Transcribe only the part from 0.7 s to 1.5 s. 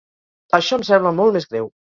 em sembla molt